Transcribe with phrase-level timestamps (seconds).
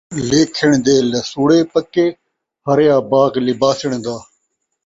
[0.29, 2.05] لیکھݨ دے لسوڑے پکے،
[2.65, 4.17] ہریا باغ لباسݨ دا